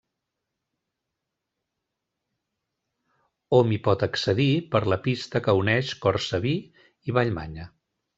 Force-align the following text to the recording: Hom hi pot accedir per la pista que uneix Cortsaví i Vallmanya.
Hom 3.57 3.73
hi 3.75 3.79
pot 3.89 4.05
accedir 4.07 4.47
per 4.77 4.81
la 4.93 4.99
pista 5.09 5.43
que 5.49 5.55
uneix 5.61 5.93
Cortsaví 6.07 6.55
i 7.11 7.17
Vallmanya. 7.19 7.69